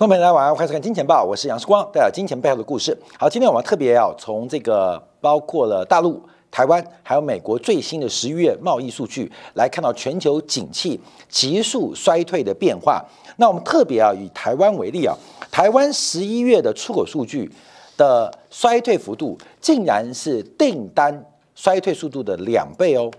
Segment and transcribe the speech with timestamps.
[0.00, 2.96] 各位朋友，大家晚上欢迎收看《金钱报》，我是杨世光，带来金钱背后的故事。
[3.18, 6.18] 好，今天我们特别要从这个包括了大陆、
[6.50, 13.04] 台湾还有美国最新的十一月贸易数据来看到全球景气急速衰退的变化。
[13.36, 15.14] 那我们特别啊，以台湾为例啊，
[15.50, 17.52] 台湾十一月的出口数据
[17.98, 21.22] 的衰退幅度，竟然是订单
[21.54, 23.10] 衰退速度的两倍哦。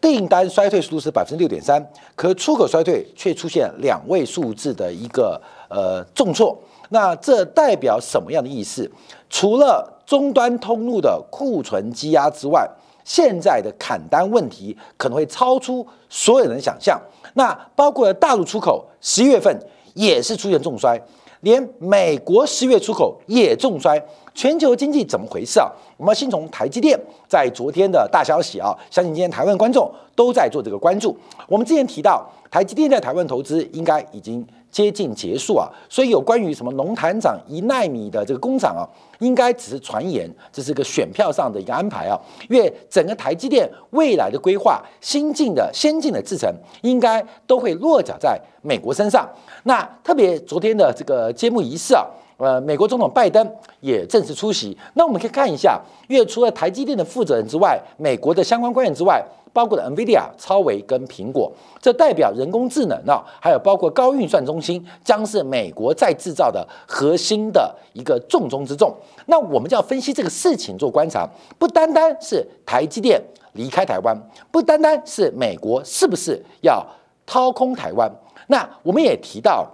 [0.00, 1.84] 订单衰退速度是百分之六点三，
[2.14, 5.40] 可出口衰退却出现两位数字的一个
[5.74, 6.56] 呃重挫。
[6.90, 8.88] 那这代表什么样的意思？
[9.28, 12.68] 除了终端通路的库存积压之外，
[13.02, 17.00] 现在的砍单问题可能会超出所有人想象。
[17.32, 19.58] 那包括大陆出口，十一月份
[19.94, 21.00] 也是出现重衰。
[21.40, 24.00] 连美国十月出口也重衰，
[24.34, 25.68] 全球经济怎么回事啊？
[25.96, 31.16] 我们先从台积电在昨天的大消息啊，相信今天台湾观众都在做这个关注。
[31.48, 34.46] 我们之前提到，台积电在台湾投资应该已经。
[34.74, 38.82] 接近结束啊，所以有关于什么龙潭长一纳米的这个工厂啊，
[39.20, 42.20] 应该只是传言，这是个选票上的一个安排啊。
[42.48, 46.52] 因为整个台积电未来的规划、新进的先进的制程，
[46.82, 49.28] 应该都会落脚在美国身上。
[49.62, 52.04] 那特别昨天的这个揭幕仪式啊，
[52.36, 53.48] 呃，美国总统拜登
[53.80, 54.76] 也正式出席。
[54.94, 59.24] 那我们可以看一下，因为除了台积电的负责人之外，美国的相关官员之外。
[59.54, 61.48] 包括了 NVIDIA、超维跟苹果，
[61.80, 68.92] 这代表人工智能啊，还有包括高运算中心，将是美国在制造的核心的一个重中之重。
[69.26, 71.24] 那我们就要分析这个事情做观察，
[71.56, 76.84] 不单单是台积电离开台湾，不单单是美国是不是要
[77.24, 78.10] 掏空台湾？
[78.48, 79.64] 那我们也提到，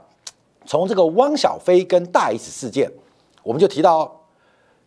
[0.66, 2.91] 从这个汪小菲跟大 S 事件，
[3.42, 4.25] 我们就提到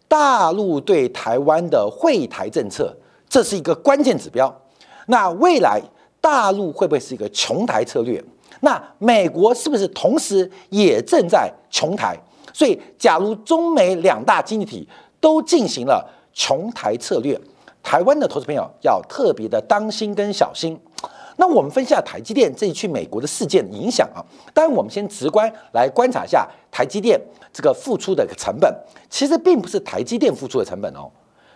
[0.07, 2.95] 大陆对台湾的会台政策，
[3.27, 4.53] 这是一个关键指标。
[5.07, 5.81] 那未来
[6.21, 8.23] 大陆会不会是一个穷台策略？
[8.61, 12.17] 那美国是不是同时也正在穷台？
[12.53, 14.87] 所以，假如中美两大经济体
[15.19, 17.39] 都进行了穷台策略，
[17.81, 20.79] 台湾的投资朋友要特别的当心跟小心。
[21.37, 24.23] 那我们分析下台积电这一去美国的事件影响啊。
[24.53, 27.19] 当然，我们先直观来观察一下台积电
[27.51, 28.73] 这个付出的成本，
[29.09, 31.09] 其实并不是台积电付出的成本哦。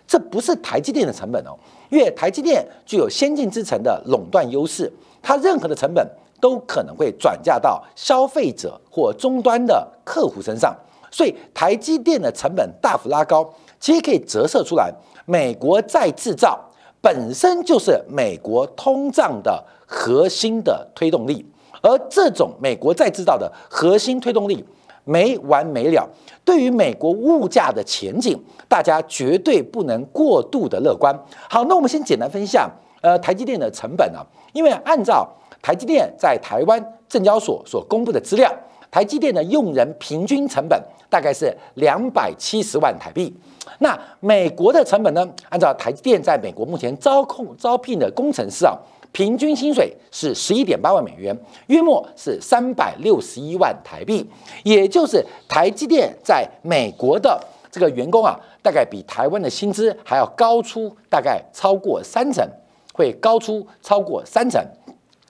[0.07, 1.51] 这不是台积电的成本哦，
[1.89, 4.89] 因为台积电具有先进制程的垄断优势，
[5.21, 6.09] 它任何的成本
[6.39, 10.73] 都可能会转嫁到消费者或终端的客户身上，
[11.11, 14.89] 所以台积电的成本大幅拉高，其实可以折射出来，
[15.25, 16.57] 美国在制造
[17.01, 21.45] 本身就是美国通胀的核心的推动力，
[21.81, 24.65] 而这种美国在制造的核心推动力。
[25.09, 26.05] 没完没了。
[26.43, 28.37] 对于美国物价的前景，
[28.67, 31.17] 大家绝对不能过度的乐观。
[31.49, 32.69] 好，那我们先简单分享，
[32.99, 34.19] 呃，台积电的成本啊，
[34.51, 35.25] 因为按照
[35.61, 38.53] 台积电在台湾证交所所公布的资料，
[38.91, 43.33] 台积电的用人平均成本大概是两百七十万台币。
[43.79, 45.27] 那美国的成本呢？
[45.49, 48.77] 按照台积电在美国目前招控招聘的工程师啊。
[49.13, 51.35] 平均薪水是十一点八万美元，
[51.67, 54.23] 约莫是三百六十一万台币，
[54.63, 57.39] 也就是台积电在美国的
[57.71, 62.47] 这个员工啊，大概比台湾的薪资还要高出大概超过三成，
[62.93, 64.63] 会高出超过三成。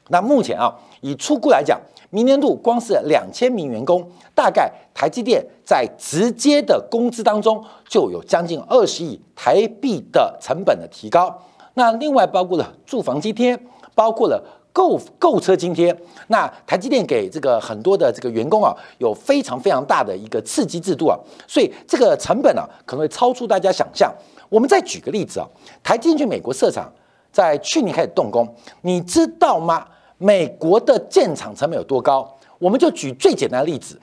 [0.09, 1.79] 那目前啊，以出库来讲，
[2.09, 11.35] 明年度光是两千名员工，大概台积电在直接的工资当中就有将近二十亿台币的成本的提高。
[11.73, 13.59] 那另外包括了住房津贴。
[13.95, 14.39] 包括了
[14.71, 15.91] 购购车津贴，
[16.27, 24.13] 那台积电给这个很多的这个员工啊，有非常非常大的一个刺激制度啊，所以这个成本呢可能会超出大家想象。
[24.49, 25.47] 我们再举个例子啊，
[25.81, 26.87] 台积电去美国设厂，
[27.31, 28.47] 在去年开始动工，
[28.81, 29.83] 你知道吗？
[30.17, 32.27] 美国的建厂成本有多高？
[32.59, 33.99] 我们就举最简单的例子，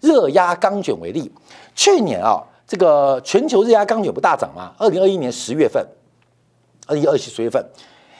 [0.00, 1.30] 热压钢卷为例，
[1.74, 4.72] 去年啊，这个全球热压钢卷不大涨吗？
[4.78, 5.86] 二零二一年十月份，
[6.86, 7.64] 二零二七十月份。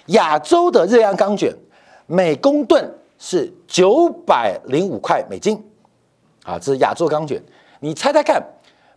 [0.08, 1.54] 亚洲的热压钢卷
[2.06, 5.62] 每公吨是九百零五块美金，
[6.44, 7.42] 啊，这是亚洲钢卷。
[7.80, 8.42] 你猜猜看，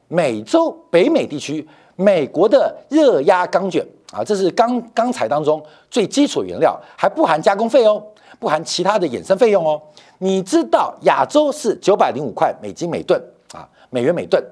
[0.08, 8.02] 美洲、北美地区美国的热压钢卷啊，这是钢钢材当中最基础原料，还不含加工费哦，
[8.42, 9.80] 不含其他的衍生费用哦。
[10.18, 13.22] 你知道亚洲是九百零五块美金每吨
[13.54, 14.44] 啊，美元每吨。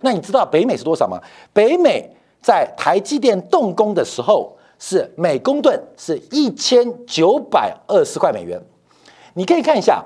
[0.00, 1.20] 那你知道北美是多少吗？
[1.52, 2.10] 北美
[2.42, 4.50] 在台积电动工的时候。
[4.76, 8.60] 是每公吨是一千九百二十块美元，
[9.32, 10.04] 你可以看一下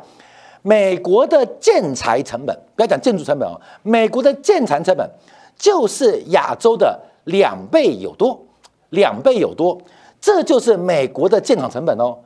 [0.62, 5.10] 美国的建材成本，不要讲建筑成本哦，美国的建材成本
[5.56, 8.38] 就是亚洲的两倍有多，
[8.90, 9.80] 两倍有多，
[10.20, 12.16] 这就是美国的建厂成本哦。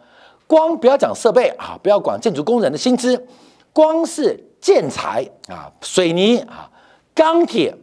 [0.53, 3.27] 光不要讲设备啊，不要管建筑工人的薪资，
[3.73, 6.69] 光是建材啊、水泥啊、
[7.15, 7.75] 钢铁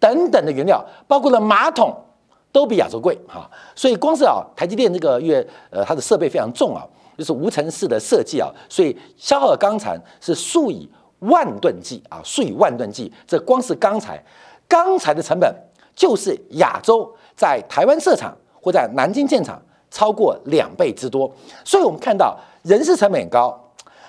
[0.00, 1.96] 等等的原料，包括了马桶，
[2.50, 3.48] 都比亚洲贵哈。
[3.76, 6.84] 所以光是啊，台积电这个月呃，它的设备非常重啊，
[7.16, 10.90] 就是无尘室的设计啊，所以消耗的钢材是数以
[11.20, 13.12] 万吨计啊，数以万吨计。
[13.28, 14.20] 这光是钢材，
[14.66, 15.54] 钢材的成本
[15.94, 21.30] 就是亚洲在台湾设厂或在南京建厂超过两倍之多。
[21.64, 23.58] 所以我们看到人事成本高，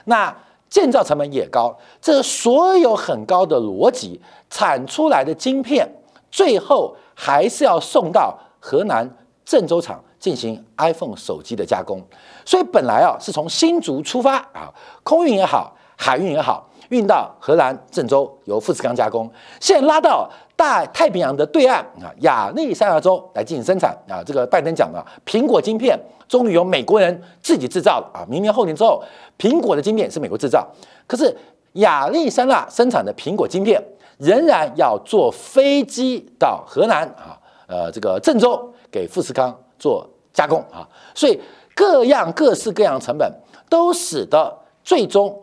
[0.05, 0.35] 那。
[0.69, 4.21] 建造成本也高，这所有很高的逻辑
[4.51, 5.89] 产出来的晶片，
[6.29, 9.09] 最后还是要送到河南
[9.43, 11.99] 郑州厂进行 iPhone 手机的加工。
[12.45, 14.71] 所以本来啊是从新竹出发啊，
[15.01, 19.27] 空运也好，海运也好，运到荷兰郑州由富士康加工，
[19.59, 20.29] 现在拉到
[20.59, 24.21] 大太平洋的对岸啊，亚利桑那州来进行生产啊。
[24.25, 25.97] 这个拜登讲了，苹果晶片。
[26.27, 28.21] 终于由美国人自己制造了啊！
[28.29, 29.03] 明年后年之后，
[29.39, 30.63] 苹果的晶片是美国制造，
[31.07, 31.35] 可是
[31.73, 33.83] 亚历山大生产的苹果晶片
[34.19, 37.33] 仍然要坐飞机到河南啊，
[37.65, 41.41] 呃，这个郑州给富士康做加工啊，所以
[41.73, 43.33] 各样各式各样成本
[43.67, 45.35] 都使得最终。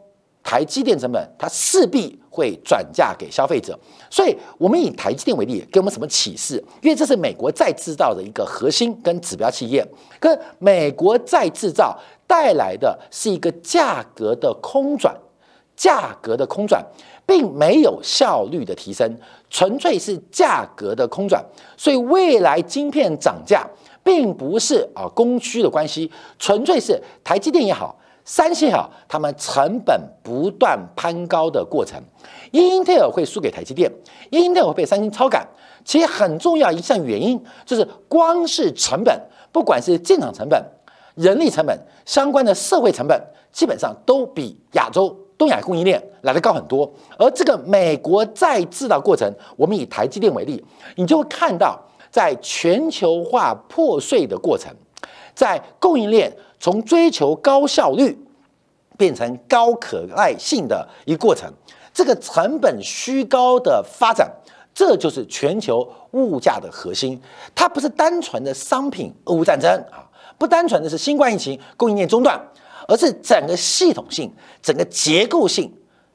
[0.47, 3.77] 台积电成本，它势必会转嫁给消费者，
[4.09, 6.63] 所以我们以台积电为例，给我们什么启示？
[6.81, 9.85] 因为这是美国再制造的一个核心跟指标企业，
[10.21, 11.99] 跟美国再制造
[12.29, 15.13] 带来的是一个价格的空转，
[15.75, 16.81] 价格的空转，
[17.27, 19.19] 并没有效率的提升，
[19.51, 21.45] 纯粹是价格的空转，
[21.77, 23.69] 所以未来晶片涨价，
[24.05, 26.09] 并不是啊供需的关系，
[26.39, 27.99] 纯粹是台积电也好。
[28.27, 32.03] 三星哈，他们成本不断攀高的过程，
[32.51, 33.89] 英特尔会输给台积电，
[34.31, 35.47] 英特尔会被三星超赶。
[35.85, 39.17] 其实很重要一项原因就是，光是成本，
[39.53, 40.61] 不管是建厂成本、
[41.15, 43.17] 人力成本、相关的社会成本，
[43.53, 46.93] 基本上都比亚洲东亚供应链来的高很多。
[47.17, 50.61] 而这个美国在制造过程，我们以台积电为例，
[50.97, 51.81] 你就会看到，
[52.11, 54.75] 在全球化破碎的过程，
[55.37, 56.37] 在供应链。
[56.59, 58.19] 从追求高效率
[58.97, 61.53] 变成高可耐性的一个过程，
[61.93, 64.29] 这个成本虚高的发展，
[64.75, 67.21] 这就是全球物价的核心。
[67.55, 72.41] 它不是单纯的商品俄乌战争啊，不单纯的是新冠疫情供应链中断，
[72.89, 75.71] 而是整个系统性、整个结构性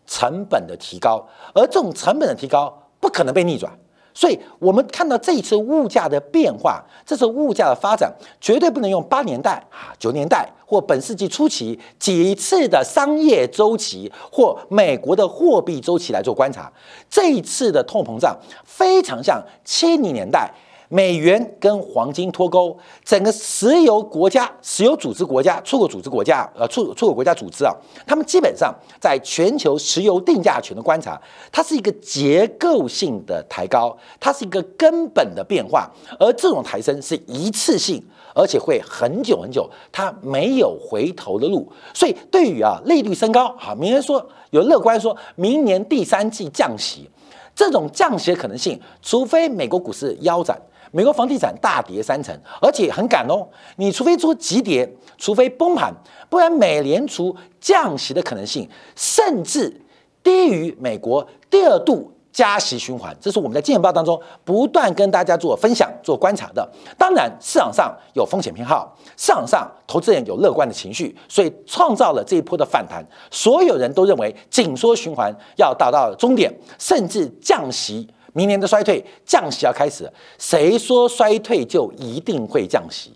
[0.08, 1.24] 成本的提高。
[1.54, 3.72] 而这种成本的提高不可能被逆转。
[4.14, 16.72] 所以，我们看到这一次物价的变化，这次物价的发展，绝对不能用八年代啊、九年代或本世纪初期几次的商业周期或美国的货币周期来做观察。
[17.10, 20.52] 这一次的通膨胀非常像七零年代。
[20.94, 27.74] 美元跟黄金脱钩，整个石油国家、石油组织国家、出口组织国家，呃，出出口国家组织啊，
[28.06, 31.18] 他们基本上在全球石油定价权的观察，
[31.50, 35.90] 它是一个结构性的抬高，它是一个根本的变化，
[36.20, 38.04] 而这种抬升是一次性，
[38.36, 41.72] 而且会很久很久，它没有回头的路。
[41.94, 47.10] 所以，对于啊利率升高，好，明年说有乐观说明年第三季降息，
[47.56, 50.62] 这种降息的可能性，除非美国股市腰斩。
[50.92, 53.48] 美国房地产大跌三成，而且很赶哦。
[53.78, 55.94] 你除非出急跌，除非崩盘，
[56.30, 59.82] 不然美联储降息的可能性甚至
[60.22, 63.16] 低于美国第二度加息循环。
[63.20, 66.70] 这是我们在《见报》当中不断跟大家做分享、做观察的。
[66.98, 73.06] 当然，市场上有风险偏好，市场上投资人有乐观的情绪，所以创造了这一波的反弹。
[73.30, 78.08] 所有人都认为紧缩循环要达到终点，甚至降息。
[78.34, 83.14] 明年的衰退降息要开始，谁说衰退就一定会降息？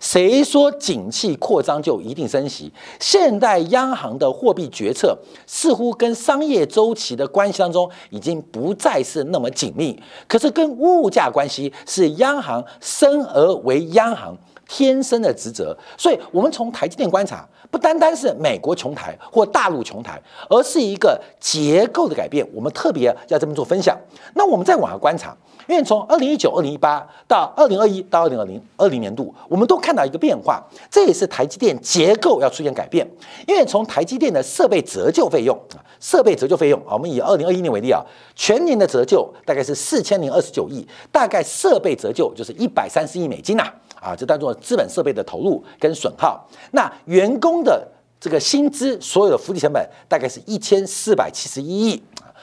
[0.00, 2.72] 谁说景气扩张就一定升息？
[2.98, 5.16] 现代央行的货币决策
[5.46, 14.36] 似乎跟商业周期的关系当中已经不再是那么紧密，可是跟物价关系是央行升而为央行
[14.68, 15.76] 天生的职责。
[15.96, 17.48] 所以，我们从台积电观察。
[17.70, 22.46] 不单单是美国琼台或大陆琼台，而是一个结构的改变。
[22.52, 23.98] 我们特别要这么做分享。
[24.34, 25.34] 那我们再往下观察，
[25.66, 33.10] 因为从二零一九、二零一八到二零二一到二零二零二零年度，我们都看到一个变化，这也是台积电结构要出现改变。
[33.46, 38.04] 因为从台积电的设备折旧费用啊，设备折旧费用啊，我们以二零二一年为例啊，
[38.34, 43.72] 全年的折旧大概是四千零二十九亿，大概设备折旧就是一百三十亿美金呐。
[44.02, 46.44] 啊这当做资本设备的投入跟损耗。
[46.72, 47.86] 那员工的
[48.20, 52.02] 这个薪资，所有的福利成本大概是一千四百七十一亿，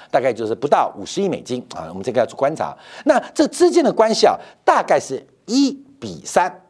[0.10, 1.88] 大概就是不到五十亿美金啊。
[1.90, 2.76] 我们这个要做观察。
[3.06, 6.64] 那这之间的关系啊，大概是一比三。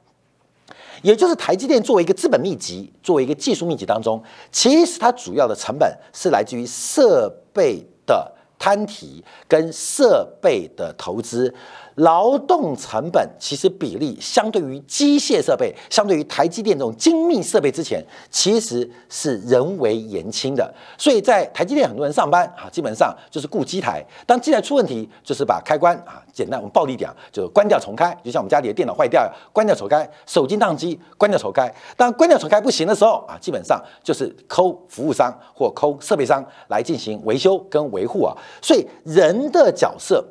[1.02, 11.56] 也就是台积电作为一个资本密集，作为一个技术密集当中，其实它主要的成本是来自于设备的摊提跟设备的投资。
[12.00, 20.74] 劳动成本其实比例相对于机械设备，相对于台积电这种精密设备之前，其实是人为言轻的。
[20.98, 31.70] 所以在台积电很多人上班啊，基本上就是雇机台，当机台出问题，就是把开关啊，简单我们暴力点，就关掉重开，就像我们家里的电脑坏掉，关掉重开，手机宕机，关掉重开。
[31.98, 38.34] 当关掉重开不行的时候啊，基本上就是抠服务商或抠设备商来进行维修跟维护啊。
[38.62, 40.24] 所以人的角色。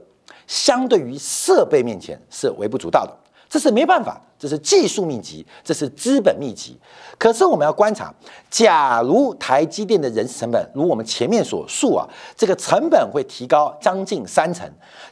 [0.49, 3.15] 相对于设备面前是微不足道的，
[3.49, 6.77] 这是没办法，这是技术密集，这是资本密集。
[7.19, 8.13] 可是我们要观察，
[8.51, 14.67] 假如台积电的人事成本如我们前面所述啊，这个成本会提高将近三成，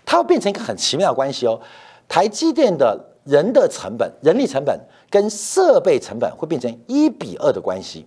[0.04, 1.60] 它会变成一个很奇妙的关系哦。
[2.08, 8.06] 台积电的人的成本、人力成本跟设备成本会变成一比二的关系。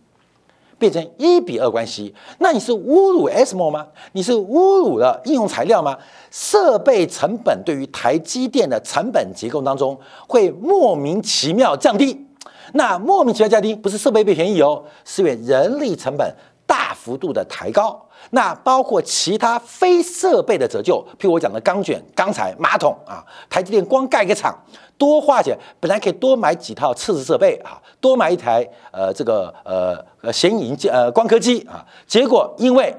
[0.80, 3.86] 变成一比二关系，那你是侮辱 SMO 吗？
[4.14, 5.98] 你是侮辱了应用材料吗？
[6.32, 12.26] 设备成本对于台积电的成本结构当中会莫名其妙降低，
[12.74, 16.34] 那莫名其妙降低不是设备变便宜哦，是因为人力成本
[16.66, 18.09] 大幅度的抬高。
[18.32, 24.58] 那包括其他非设备的折旧，譬如我讲的钢卷、钢材、马桶啊，台积电光盖个厂，
[24.98, 32.96] 多花钱，本来可以多买几套测试设备啊，多买一台呃这个呃呃显影机呃光刻机啊，结果因为。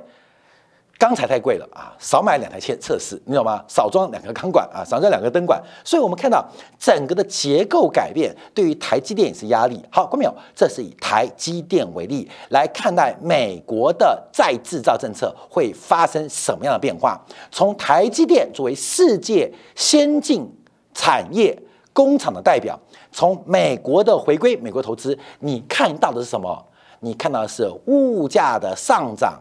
[1.00, 3.64] 钢材太贵了啊，少买两台测测试，你懂吗？
[3.66, 6.47] 少装两个钢管啊，少装两个灯管，所以我们看到
[6.78, 9.83] 整个的结构改变，对于台积电也是压力。
[9.90, 17.19] 好，观众朋友，这是以台积电为例来看待美国的再制造政策会发生什么样的变化。
[17.50, 20.47] 从台积电作为世界先进
[20.92, 21.59] 产业
[21.95, 22.78] 工厂的代表，
[23.11, 26.62] 从美国的回归、美国投资，你看到的是什么？
[27.00, 29.40] 你看到的是物价的上涨。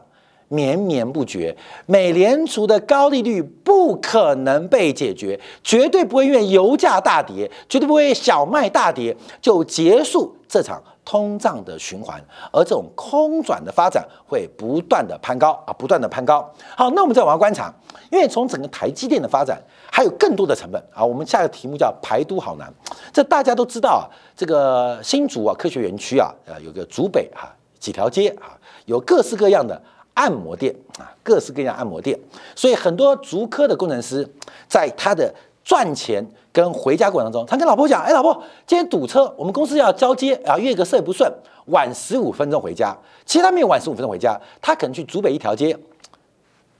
[0.49, 12.19] 绵绵不绝，美联储的高利率不可能被解决，绝对不会因为油价大跌，绝对不会小麦大跌就结束这场通胀的循环，
[12.51, 16.51] 而这种空转的发展会不断的攀高啊，不断的攀高。
[16.75, 17.71] 好，那我们再往下观察，
[18.11, 21.05] 因为从整个台积电的发展，还有更多的成本啊。
[21.05, 22.73] 我们下一个题目叫排都好难，
[23.13, 29.79] 这大家都知道啊，这个新竹啊科学园区啊，呃有个竹北啊几条街啊，有各式各样的。
[30.19, 32.19] 按摩店啊，各式各样按摩店，
[32.53, 34.27] 所以很多足科的工程师
[34.67, 35.33] 在他的
[35.63, 36.21] 赚钱
[36.51, 38.33] 跟回家过程当中，他跟老婆讲：“哎，老婆，
[38.67, 41.31] 今天堵车，我们公司要交接啊，约个事不顺，
[41.67, 42.93] 晚十五分钟回家。”
[43.25, 45.73] 其实他没有晚十五分钟回家，他可能去竹北一条街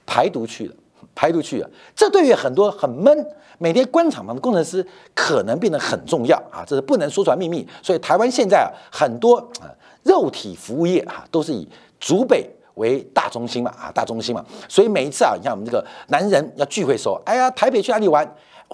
[0.04, 0.74] 排毒去了，
[1.14, 1.70] 排毒去了。
[1.96, 7.66] 这对于很多很闷、每天关厂房的工程师，可能变得很重要啊，这是不能说出来秘密。
[7.82, 11.66] 所以台湾现在啊，很多啊肉体服务业啊，都是以
[11.98, 12.46] 竹北。
[12.80, 18.28] 为大中心嘛，啊，大中心嘛，所以每一次啊，你看我们这个男人要聚会时候，哎呀，台北去哪里玩？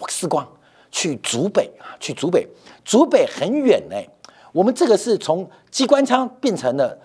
[0.09, 0.47] 时光
[0.91, 2.47] 去竹北啊，去竹北，
[2.85, 3.97] 竹北很远呢。
[4.53, 6.97] 我们这个是从机关枪变成了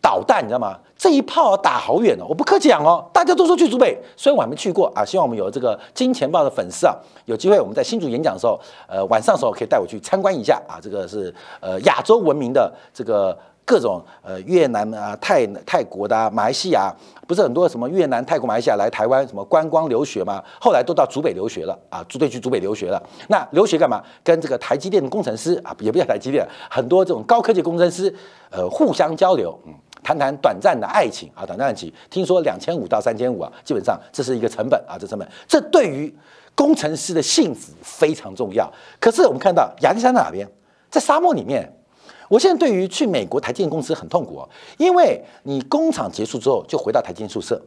[0.00, 0.78] 导弹，你知道吗？
[0.96, 6.94] 这一炮打好远哦，我不客气讲哦，大家都说去竹北，虽然我还没去过啊，希望我们有这个金钱豹的粉丝啊，
[7.26, 8.58] 有机会我们在新竹演讲的时候，
[8.88, 13.36] 呃，晚上的时候可以带我去参观一下啊，这个是呃亚洲文明的这个。
[13.66, 16.94] 各种呃越南啊泰泰国的啊马来西亚
[17.26, 20.40] 不是很多什么越南泰国马来西亚来台湾什么观光留学吗？
[20.60, 23.02] 后来都到竹北留学了啊，组队去竹北留学了。
[23.28, 24.00] 那留学干嘛？
[24.22, 28.14] 跟这个台积电的工程师啊，也不叫台积电，很多这种高科技工程师
[28.50, 31.92] 呃互相交流，嗯，谈谈短暂的爱情啊，短暂爱情。
[32.08, 36.14] 听说两千五到三千五啊，基本上这是一个成本啊，这成本这对于
[36.54, 38.72] 工程师的幸福非常重要。
[39.00, 40.48] 可是我们看到亚历山大哪边，
[40.88, 41.68] 在沙漠里面。
[42.28, 47.60] 我现在对于去美国台积电公司很痛苦哦，因为你工厂结束之后就回到台积电宿舍，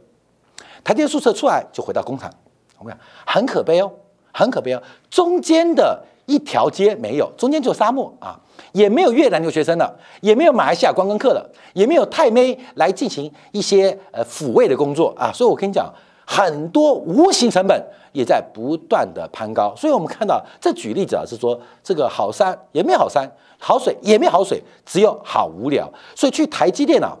[0.84, 2.30] 台积电宿舍出来就回到工厂，
[2.78, 3.90] 我们讲很可悲哦，
[4.32, 8.38] 很可悲哦，中间的一条街没有，中间就沙漠啊，
[8.72, 15.92] 也没有越南留学生了，也没有马来西亚观光客了，也没有泰妹来进行一些呃抚慰的工作啊，所以我跟你讲，
[16.26, 23.28] 很多无形成本也在不断的攀高，所以我们看到这举例子啊，是说这个好山也没好山。
[23.60, 25.88] 好水也没好水，只有好无聊。
[26.16, 27.16] 所以去台积电啊，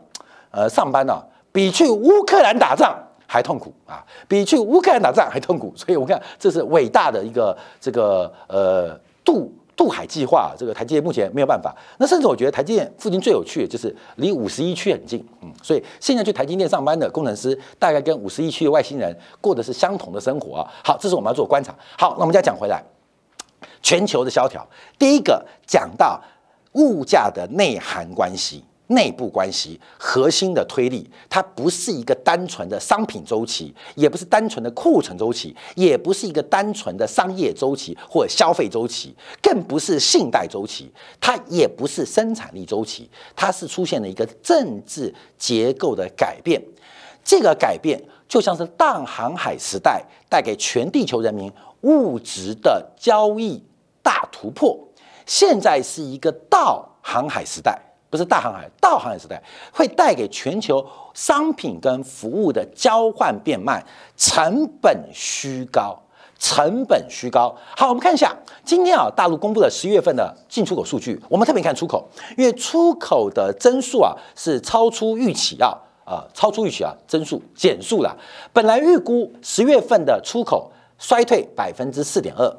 [0.50, 5.72] 呃，上班呢，比去乌克兰打仗还痛苦啊，比去乌克兰打仗还痛苦。
[5.76, 10.52] 所以我看这是伟大的一个这个呃渡渡海计划。
[10.58, 11.74] 这个台积电目前没有办法。
[11.98, 20.66] 那甚至我觉得台积电附近最有趣的就是离五十一区很近，嗯，所以现在去台积电上班的工程师大概跟五十一区的外星人过的是相同的生活啊。
[20.82, 21.74] 好，这是我们要做观察。
[21.96, 22.82] 好，那我们再讲回来。
[23.82, 24.66] 全球的萧条，
[24.98, 26.20] 第一个讲到
[26.72, 28.64] 物价的内涵关系。
[28.92, 46.60] 内部关系核心的推力，它不是一个单纯的商品周期，也不是单纯的库存周期，也不是一个单纯的商业周期或消费周期，更不是信贷周期，它也不是生产力周期，它是出现了一个政治结构的改变。
[47.22, 51.48] 这个改变就像是大航海时代带给全地球人民
[51.82, 53.62] 物质的交易
[54.02, 54.78] 大突破，
[55.26, 57.78] 现在是一个道航海时代。
[58.10, 59.40] 不是大航海、大航海时代
[59.72, 63.80] 会带给全球商品跟服务的交换变慢，
[64.16, 65.96] 成本虚高，
[66.36, 67.54] 成本虚高。
[67.76, 71.22] 好，我们看一下今天啊，大陆公布了十一月份的进出口数据。
[71.28, 72.04] 我们特别看出口，
[72.36, 78.18] 因为出口的增速啊是超出预期啊，啊，超出预期啊，增速减速了。
[78.52, 82.52] 本来预估十月份的出口衰退百分之四点二。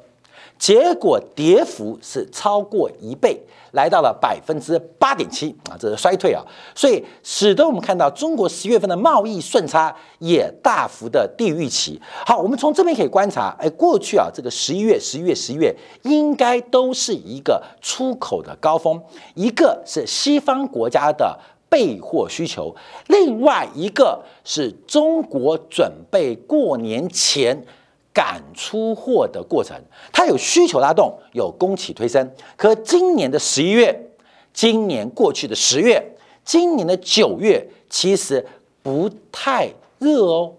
[0.62, 3.42] 结果跌幅是超过一倍，
[3.72, 12.00] 来到了百分之八点七啊，这是衰退啊，所以使得我们看到中国十月份的贸易顺差也大幅的低于预期。
[12.28, 19.02] 好，我们从这边可以观察，哎，过去啊，这个十一月、十一月、十一月应该都是一个出口的高峰，
[19.34, 21.36] 一个是西方国家的
[21.70, 22.76] 备货需求，
[23.08, 27.66] 另外一个是中国准备过年前。
[28.14, 29.76] 赶出货的过程，
[30.12, 32.30] 它有需求拉动，有供给推升。
[32.58, 34.12] 可今年的十一月，
[34.54, 38.46] 今年过去的十月，今年的九月，其实
[38.84, 40.54] 不太热哦，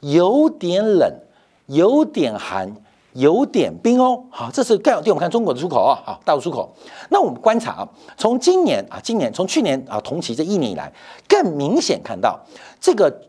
[0.00, 1.10] 有点冷，
[1.66, 2.76] 有点寒，
[3.14, 4.24] 有点冰哦。
[4.30, 6.74] 好，这是概对我们看中国的出口啊，好，大陆出口。
[7.08, 7.88] 那我们观察啊，
[8.18, 10.92] 从今年啊，今年从去年啊同期这一年以来，
[11.26, 12.38] 更明显看到
[12.78, 13.22] 这个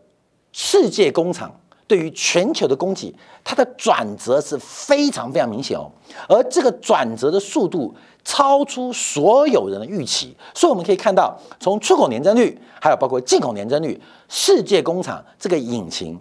[0.51, 1.49] 世界工厂。
[1.89, 3.11] 对于全球的供给，
[3.43, 5.89] 它的转折是非常非常明显哦，
[6.27, 7.91] 而这个转折的速度
[8.23, 16.19] 超出所有人的预期，所以我们可以看到，从出口年增率，还有包括进口年增率，世界工厂这个引擎，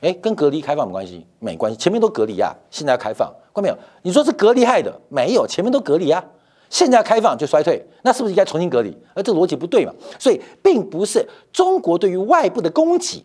[0.00, 3.76] 哎，跟隔离开放没关系，没关系，前面都隔离啊，现在要开放，看没有？
[4.00, 6.24] 你说是隔离害的，没有，前面都隔离啊，
[6.70, 8.96] 现在开放就衰退，那是不是应该重新隔离？
[9.12, 9.92] 而这个逻辑不对嘛？
[10.18, 13.22] 所以并不是中国对于外部的供给。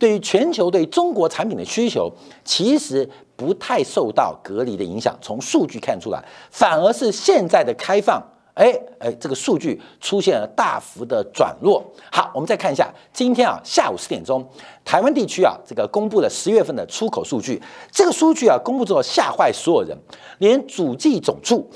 [0.00, 2.10] 对于全球对中国产品的需求，
[2.42, 5.14] 其实不太受到隔离的影响。
[5.20, 8.18] 从数据看出来，反而是现在的开放，
[8.54, 11.84] 哎哎，这个数据出现了大幅的转弱。
[12.10, 14.42] 好，我们再看一下今天啊下午四点钟，
[14.84, 17.60] 台湾地区啊这个公布了十月份的出口数据。
[17.92, 19.94] 这个数据啊公布之后吓坏所有人，
[20.38, 21.68] 连主计总处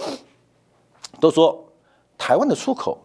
[1.21, 1.63] 都说
[2.17, 2.99] 台湾的出口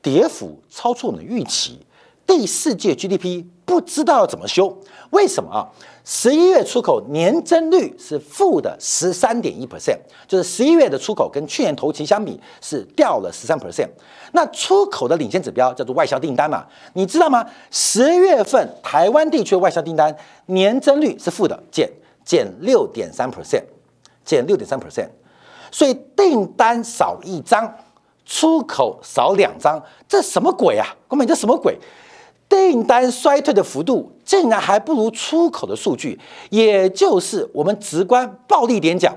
[0.00, 1.78] 跌幅超出我们的预期。
[2.24, 4.76] 第四届 GDP 不知道要怎么修？
[5.12, 5.64] 为什么啊？
[6.04, 9.96] 十一月出口年增率是负的十三点一 percent，
[10.28, 13.88] 就是十一月的出口跟去年同期相比是掉了十三 percent。
[14.32, 16.66] 那出口的领先指标叫做外销订单嘛？
[16.92, 17.46] 你知道吗？
[17.70, 20.14] 十月份台湾地区的外销订单
[20.46, 21.90] 年增率是负的，减
[22.26, 23.62] 减六点三 percent，
[24.22, 25.08] 减六点三 percent。
[25.70, 27.74] 所以订单少一张，
[28.26, 30.86] 出口少两张，这什么鬼啊？
[31.08, 31.78] 根本这什么鬼？
[32.52, 39.16] 订单衰退的幅度竟然还不如出口的数据，也就是我们直观暴力点讲，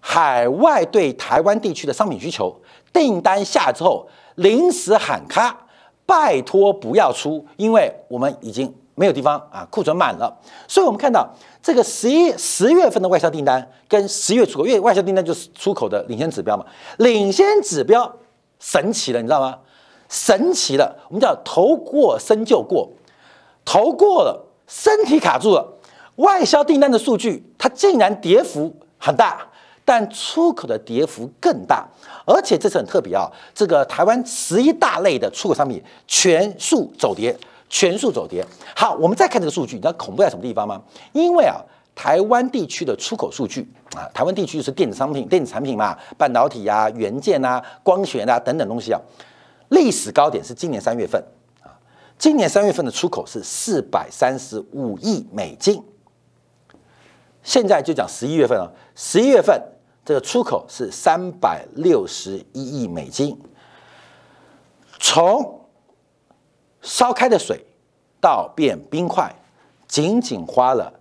[0.00, 2.58] 海外对台湾地区的商品需求
[2.90, 5.54] 订单下之后临时喊卡，
[6.06, 10.34] 拜托不要出，因为我们已经没有地方啊，库存满了。
[10.66, 11.28] 所以我们看到
[11.62, 16.64] 这个十一十月份的外销订单跟十月出口，因为外销订单就是出口的领先指标嘛，
[16.96, 18.10] 领先指标
[18.58, 19.58] 神奇了，你知道吗？
[20.12, 22.86] 神奇了，我们叫头过身就过，
[23.64, 25.66] 头过了，身体卡住了。
[26.16, 29.40] 外销订单的数据，它竟然跌幅很大，
[29.86, 31.88] 但出口的跌幅更大，
[32.26, 37.34] 而且这次很特别啊，这个台湾十一大类的出口商品全数走跌，
[37.70, 38.44] 全数走跌。
[38.76, 40.78] 好，我们再看这个数据，你知道恐怖在什么地方吗？
[41.12, 41.56] 因为啊，
[41.94, 49.00] 台湾地区的出口数据啊，台湾地区是电子商品、电子产品嘛，半导体啊、元件啊、光学啊等等东西啊。
[49.72, 51.22] 历史高点是今年三月份
[51.62, 51.72] 啊，
[52.18, 55.82] 今年三月份的出口是四百三十五亿美金。
[57.42, 59.60] 现在就讲十一月份了，十一月份
[60.04, 63.36] 这个出口是三百六十一亿美金。
[64.98, 65.60] 从
[66.82, 67.64] 烧开的水
[68.20, 69.34] 到变冰块，
[69.88, 70.92] 仅仅花了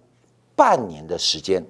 [0.56, 1.64] 半年的时间。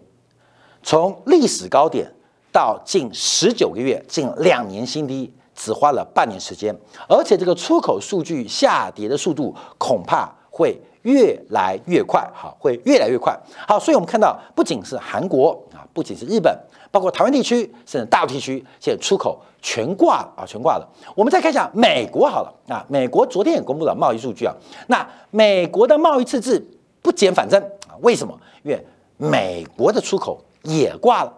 [0.84, 2.14] 从历史高点
[2.52, 5.34] 到近十九个月，近两年新低。
[5.56, 6.76] 只花了半年时间，
[7.08, 13.38] 而且这个出口数据下跌的速度恐怕会越来越快，好，会越来越快。
[13.68, 16.56] 好，所以我们看到，不仅是韩国啊，不仅是日本，
[16.92, 20.88] 包括台湾地区，甚至大陆地区，现在出口全挂了啊，全挂了。
[21.16, 24.54] 我们再看一下美国好了啊，美国昨天也公布了贸易数据啊，
[24.88, 26.64] 那美国的贸易赤字
[27.02, 28.38] 不减反增啊，为什么？
[28.64, 28.86] 因为
[29.18, 31.34] 美国的出口也挂了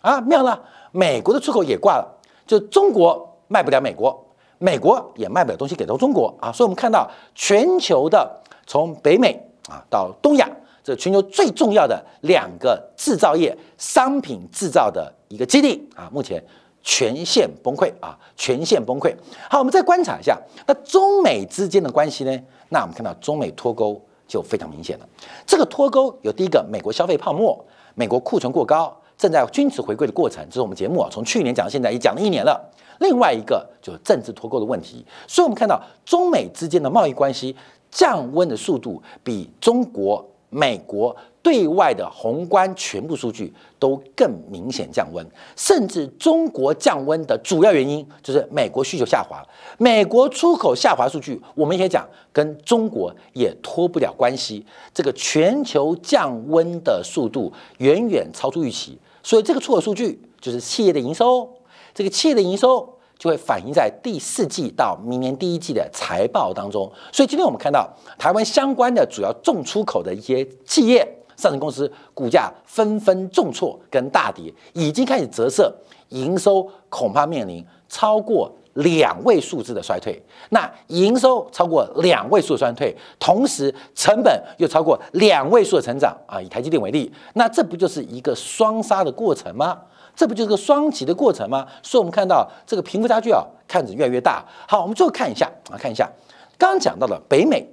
[0.00, 0.60] 啊，妙了，
[0.92, 2.06] 美国的出口也挂了，
[2.46, 4.20] 就中国卖不了美国。
[4.58, 9.38] 美国也卖不了东西给到中国啊，所以我们看到全球的从北美
[9.68, 10.48] 啊到东亚，
[10.82, 16.42] 这全球最重要的两个制造业商品制造的一个基地啊，目前
[16.82, 19.14] 全线崩溃啊，全线崩溃。
[19.50, 22.42] 好，我们再观察一下，那中美之间的关系呢？
[22.70, 25.06] 那我们看到中美脱钩就非常明显了。
[25.44, 27.62] 这个脱钩有第一个，美国消费泡沫，
[27.94, 30.46] 美国库存过高，正在均值回归的过程。
[30.48, 32.70] 这是我们节目啊，从去年讲到现在，也讲了一年了。
[33.00, 37.54] 另外一个就是政治脱钩的问题，所以我们看到中美之间的贸易关系
[37.90, 45.24] 降温的速度比中国、美国对外的宏观全部数据都更明显降温，
[45.56, 49.44] 甚至中国降温的主要原因就是美国需求下滑，
[49.76, 61.48] 美国出口下滑数据，我们也讲跟中国也脱不了关系，这个全球降温的速度远远超出预期，所以这个出口数据就是企业的营收。
[61.94, 75.72] 这个企业的营收就会反映在第四季到明年第一季的财报当中，所以今天我们看到台湾相关的主要重出口的一些企业、上市公司股价纷纷重挫跟大跌，已经开始折射
[76.08, 80.20] 营收恐怕面临超过两位数字的衰退。
[80.50, 89.78] 那营收超过两位数的衰退，同时成本又超过两位数的成长啊，以台积电为例，那这不就是一个双杀的过程吗？
[90.16, 91.66] 这不就是个双极的过程吗？
[91.82, 94.44] 所以，我们看到这个贫富差距啊，看着越来越大。
[94.68, 96.08] 好，我们最后看一下啊，看一下
[96.56, 97.66] 刚讲到的北美，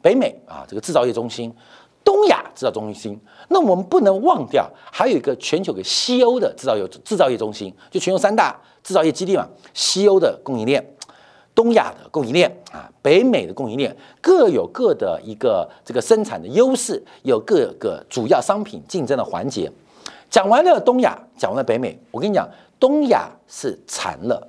[0.00, 1.54] 北美啊，这个制造业中心，
[2.02, 3.20] 东亚制造中心。
[3.48, 9.46] 那我们不能忘掉，还有一个全球的西欧的制造业制造业中心，就全球三大制造业基地嘛。
[9.74, 10.82] 西欧的供应链，
[11.54, 19.70] 东亚的供应链啊，北美的供应链各有各的一个这个生产的优势，有各个主要商品竞争的环节。
[20.34, 22.44] 讲完了东亚，讲完了北美，我跟你讲，
[22.80, 24.48] 东亚是残了，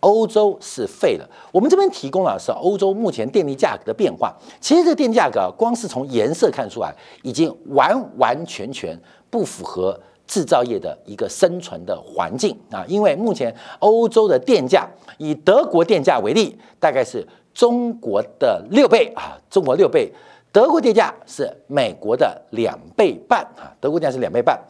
[0.00, 1.26] 欧洲是废了。
[1.50, 4.36] 我们这边提供了是欧洲目前电力价格的变化。
[4.60, 8.94] 其实这个电价格光是从颜色看出来，已经完完全全
[9.30, 12.84] 不符合制造业的一个生存的环境啊！
[12.86, 20.12] 因为目前欧洲的电价，以德国电价为例，大概是中国的六倍啊，中国六倍，
[20.52, 24.60] 德国电价是美国的两倍半啊，德国电价是两倍半。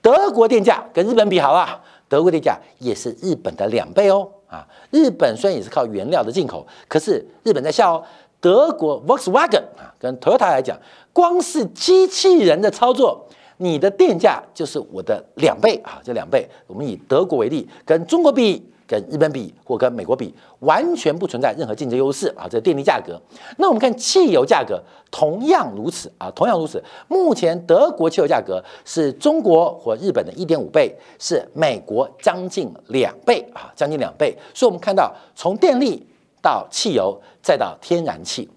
[0.00, 4.28] 德国电价跟日本比好了，德国电价也是日本的两倍哦。
[4.48, 8.04] 啊，日本虽然也是靠原料的进口，可是日本在笑哦。
[8.40, 10.78] 德国 Volkswagen 啊，跟 Toyota 来讲，
[11.12, 16.48] 光是机器人的操作，你的电价就是我的两倍啊，这两倍。
[16.66, 18.70] 我们以德国为例，跟中国比。
[18.86, 22.46] 跟日本比或跟美国比，完全不存在任何竞争优势啊！
[22.48, 23.20] 这电力价格，
[23.58, 26.82] 那我们看汽油价格同样如此啊，同样如此。
[27.08, 34.36] 目前德国汽油价格是中国或日本的一点五倍，是美国将近两倍啊，将近两倍。
[34.54, 36.06] 所以，我们看到从电力
[36.40, 38.48] 到汽油再到天然气，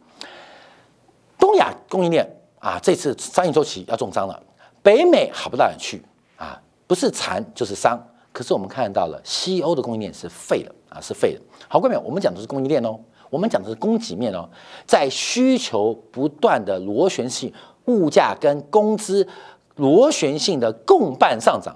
[1.40, 4.40] 东亚供应链啊，这次商业周期要重伤了。
[4.84, 6.02] 北美好不到哪去
[6.38, 8.00] 啊，不是残就是伤。
[8.40, 11.42] 可是我们看到了西欧的供应链是废了啊，是废了。
[11.68, 12.98] 好，各位，我们讲的是供应链哦，
[13.30, 14.50] 我们讲的是供给面哦，
[14.88, 17.54] 在需求不断的螺旋性
[17.88, 19.28] 物价跟工资
[19.76, 21.76] 螺旋性的共伴上涨，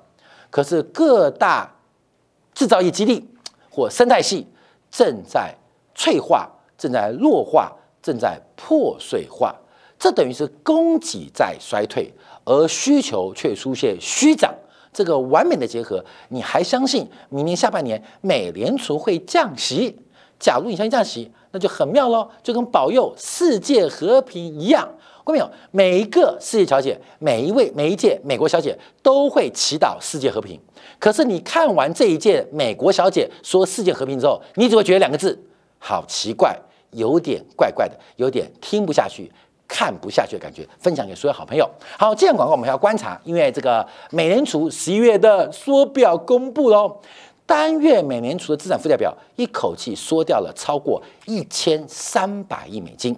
[0.50, 1.70] 可是各大
[2.54, 3.28] 制造业基地
[3.70, 4.48] 或生态系
[4.90, 5.54] 正在
[5.94, 9.54] 脆化、正在弱化、正在破碎化，
[10.00, 12.14] 这等于是供给在衰退，
[12.46, 14.56] 而需求却出现虚涨。
[14.94, 19.98] 这个完美的结合，你还相信明年下半年美联储会降息？
[20.40, 24.88] 假如你相信降息，那就很妙喽，就跟保佑世界和平一样。
[25.26, 25.50] 看没有？
[25.72, 30.60] 每一个世界小姐，每一位每一届美国小姐都会祈祷世界和平。
[31.00, 35.42] 可是你看完这一届美国小姐说世界和平之后，你只会觉得两个字：
[35.80, 36.60] 好奇怪，
[36.92, 39.32] 有点怪怪的，有点听不下去。
[39.68, 41.70] 看不下去的感觉，分享给所有好朋友。
[41.98, 47.00] 好，这样广告我们要观察，因为这个美联储十一月的缩表公布喽，
[47.46, 53.16] 单月美联储的资产负债表一口气缩掉了超过一千三百亿美金，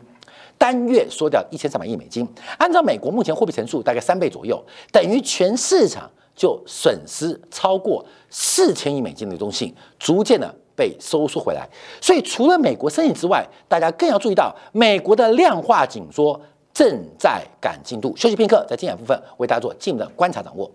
[0.57, 2.27] 单月缩掉一千三百亿美金，
[2.57, 10.55] 按照美国目前货币乘数大概三倍左右，等于全市场就损失超过四千亿美金的流动性，逐渐的。
[10.75, 11.67] 被收缩回来，
[12.01, 16.39] 所以除了美国生意之外，大家更要注意到美国的量化紧缩
[16.73, 18.15] 正在赶进度。
[18.15, 20.69] 休息片刻，在精彩部分为大家做进一步的观察掌握。